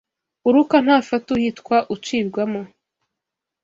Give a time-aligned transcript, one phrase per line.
[0.47, 2.61] Uruka ntafata uhitwa ucibwamo